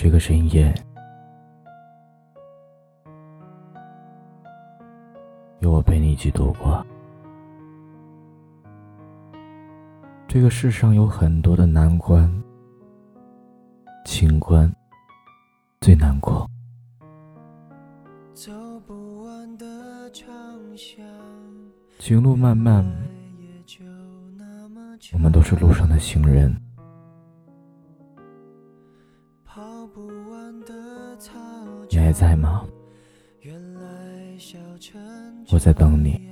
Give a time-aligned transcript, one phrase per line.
[0.00, 0.72] 这个深夜，
[5.58, 6.86] 有我陪你一起度过。
[10.28, 12.32] 这个世上有很多的难关，
[14.04, 14.72] 情关
[15.80, 16.48] 最难过。
[21.98, 22.86] 情路漫漫，
[25.12, 26.56] 我们都是路上的行人。
[31.90, 32.64] 你还在吗？
[35.50, 36.28] 我在等你。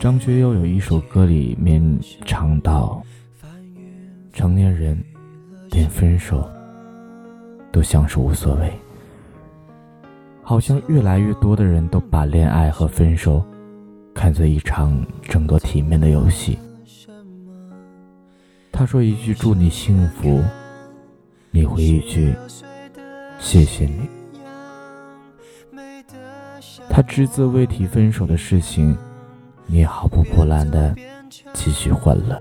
[0.00, 3.02] 张学友有一首歌里面唱到
[4.32, 5.00] ：“成年人
[5.70, 6.48] 连分手
[7.70, 8.72] 都像是无所谓，
[10.42, 13.44] 好像越来越多的人都把恋爱和分手
[14.14, 16.58] 看作一场争夺体面的游戏。”
[18.72, 20.42] 他说一句“祝你幸福”，
[21.52, 22.34] 你回一句
[23.38, 24.08] “谢谢你”。
[26.88, 28.96] 他只字未提分手的事情。
[29.66, 30.94] 你也毫不波澜的
[31.54, 32.38] 继续欢乐，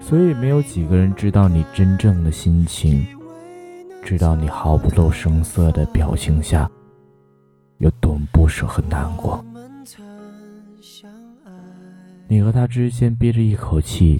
[0.00, 3.04] 所以没有几个人知道你真正的心情，
[4.02, 6.70] 知道你毫不露声色的表情下
[7.78, 9.44] 有多么不舍和难过。
[12.28, 14.18] 你和他之间憋着一口气，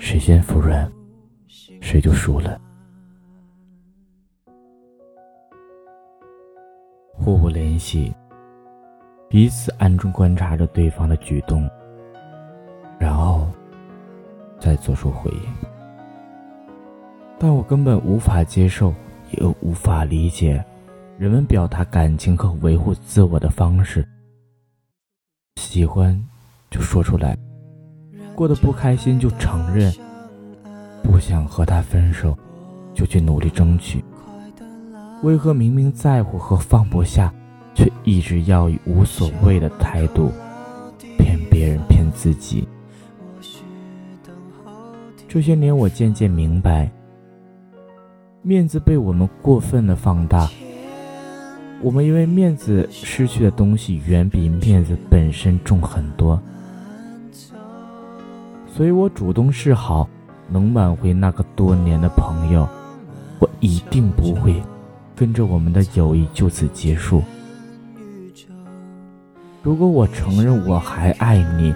[0.00, 0.90] 谁先服软，
[1.82, 2.58] 谁就输了。
[7.12, 8.12] 互不联系。
[9.28, 11.68] 彼此暗中观察着对方的举动，
[12.98, 13.46] 然后
[14.58, 15.68] 再做出回应。
[17.38, 18.92] 但我根本无法接受，
[19.30, 20.64] 也无法理解
[21.18, 24.04] 人们表达感情和维护自我的方式。
[25.56, 26.20] 喜欢
[26.70, 27.38] 就说出来，
[28.34, 29.92] 过得不开心就承认，
[31.02, 32.36] 不想和他分手
[32.94, 34.04] 就去努力争取。
[35.22, 37.32] 为何明明在乎和放不下？
[37.72, 40.32] 却一直要以无所谓的态度
[41.16, 42.66] 骗别人、骗自己。
[45.28, 46.90] 这些年，我渐渐明白，
[48.42, 50.50] 面子被我们过分的放大。
[51.80, 56.42] 我们因为面子失去的东西远比面子本身重很多，
[58.80, 60.08] 所以我主动示好，
[60.48, 62.66] 能挽回那个多年的朋友，
[63.38, 64.54] 我一定不会
[65.14, 67.22] 跟着我们的友谊就此结束。
[69.62, 71.74] 如果我承认我还爱你，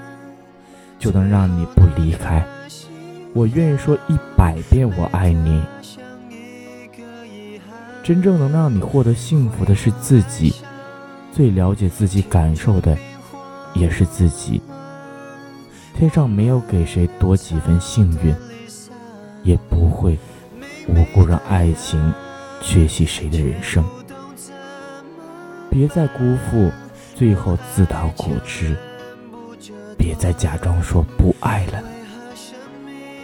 [0.98, 2.42] 就能让你不离开。
[3.34, 5.62] 我愿意说一百遍我爱你。
[8.02, 10.54] 真正能让你获得幸福的是自己，
[11.30, 12.96] 最了解自己感受的
[13.74, 14.62] 也是自己。
[15.94, 18.34] 天上没有给谁多几分幸运，
[19.42, 20.18] 也不会
[20.88, 22.12] 无故让爱情
[22.60, 23.84] 缺席谁的人生。
[25.70, 26.70] 别再辜负。
[27.16, 28.76] 最后自讨苦吃，
[29.96, 31.80] 别再假装说不爱了，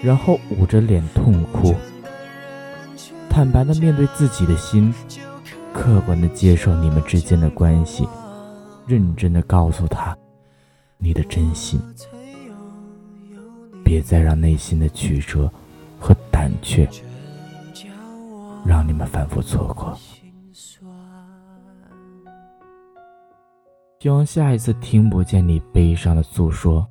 [0.01, 1.75] 然后捂着脸痛哭。
[3.29, 4.95] 坦白的面对自己的心，
[5.73, 8.09] 客观的接受你们之间的关系，
[8.87, 10.17] 认真的告诉他
[10.97, 11.83] 你的真心。
[13.91, 15.51] 别再让内心的曲折
[15.99, 16.89] 和胆怯，
[18.65, 19.99] 让你们反复错过。
[23.99, 26.87] 希望下一次听不见你悲伤的诉说，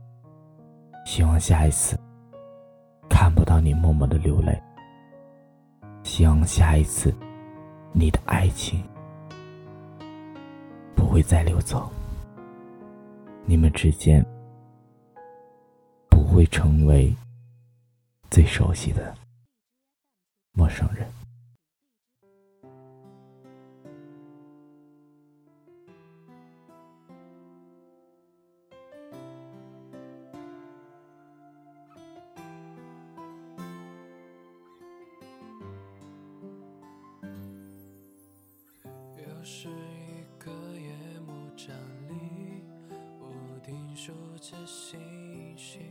[1.05, 1.97] 希望下一次
[3.09, 4.61] 看不到你默默的流泪，
[6.03, 7.15] 希望下一次
[7.93, 8.83] 你的爱情
[10.97, 11.89] 不会再流走，
[13.45, 14.21] 你们之间
[16.29, 17.13] 会成为
[18.29, 19.15] 最熟悉的
[20.53, 21.05] 陌生人。
[39.17, 41.75] 又是一个夜幕降
[42.07, 42.63] 临，
[43.19, 44.99] 屋顶数着星
[45.57, 45.81] 星，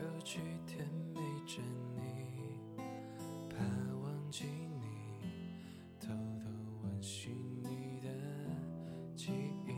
[0.00, 1.62] 有几天没见
[1.96, 2.02] 你，
[3.48, 3.56] 怕
[4.02, 4.86] 忘记你，
[6.00, 6.44] 偷偷
[6.82, 7.30] 温习
[7.62, 8.08] 你的
[9.16, 9.32] 记
[9.66, 9.72] 忆，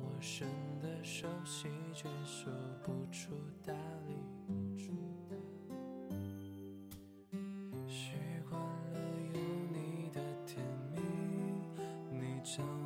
[0.00, 0.48] 陌生
[0.80, 2.52] 的熟悉却说
[2.82, 3.34] 不出
[3.64, 3.74] 道
[4.08, 4.14] 理，
[7.88, 8.00] 习
[8.48, 8.96] 惯了
[9.34, 9.40] 有
[9.72, 10.64] 你的甜
[10.94, 11.00] 蜜。
[12.44, 12.81] 找不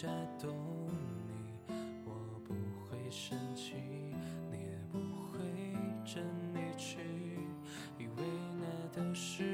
[0.00, 0.08] 加
[0.38, 0.48] 懂
[1.68, 1.74] 你
[2.06, 3.74] 我不会生气
[4.50, 5.38] 你也不会
[6.06, 6.24] 真
[6.54, 7.00] 离去
[7.98, 8.22] 因为
[8.58, 9.44] 那都是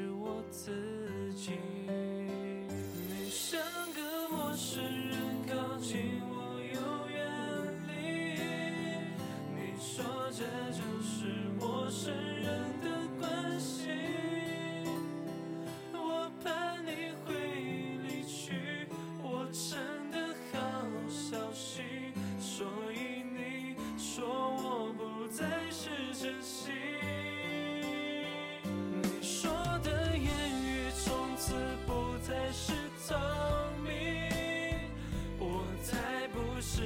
[32.26, 32.72] 才是
[33.06, 33.16] 聪
[33.84, 33.92] 明
[35.38, 36.82] 我才不是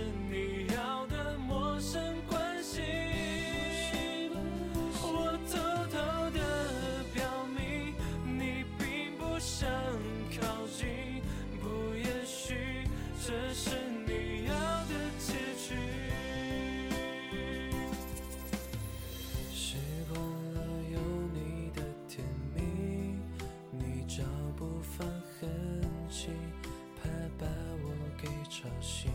[28.51, 29.07] 潮汐，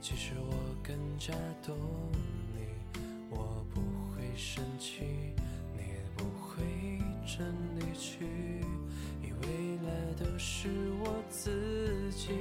[0.00, 1.76] 其实我更加懂
[2.56, 2.62] 你，
[3.28, 5.04] 我不会生气，
[5.76, 6.64] 你也不会
[7.26, 8.24] 真离去，
[9.22, 10.70] 因为来都是
[11.04, 12.32] 我自己。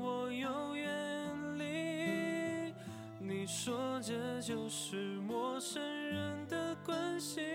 [0.00, 0.88] 我又远
[1.58, 2.74] 离。
[3.18, 7.51] 你说这就是陌生人的关系